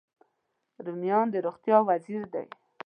[0.85, 2.47] رومیان د روغتیا وزیر دی